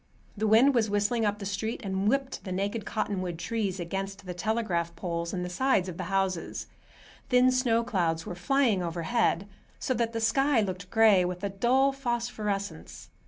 The 0.35 0.47
wind 0.47 0.73
was 0.73 0.89
whistling 0.89 1.25
up 1.25 1.37
the 1.37 1.45
street 1.45 1.81
and 1.83 2.07
whipping 2.09 2.39
the 2.41 2.51
naked 2.51 2.85
cottonwood 2.85 3.37
trees 3.37 3.79
against 3.79 4.25
the 4.25 4.33
telegraph 4.33 4.95
poles 4.95 5.31
and 5.31 5.45
the 5.45 5.47
sides 5.47 5.87
of 5.87 5.97
the 5.97 6.05
houses. 6.05 6.65
Thin 7.29 7.51
snow 7.51 7.83
clouds 7.83 8.25
were 8.25 8.33
flying 8.33 8.81
overhead, 8.81 9.47
so 9.77 9.93
that 9.93 10.11
the 10.11 10.19
sky 10.19 10.59
looked 10.59 10.89
gray, 10.89 11.23
with 11.23 11.43
a 11.43 11.49
dull 11.49 11.91
phosphorescence. 11.91 13.09